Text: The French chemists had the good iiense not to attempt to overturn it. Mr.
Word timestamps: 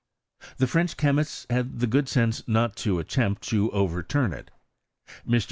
The 0.57 0.65
French 0.65 0.97
chemists 0.97 1.45
had 1.51 1.79
the 1.79 1.85
good 1.85 2.05
iiense 2.07 2.41
not 2.47 2.75
to 2.77 2.97
attempt 2.97 3.43
to 3.49 3.69
overturn 3.69 4.33
it. 4.33 4.49
Mr. 5.27 5.39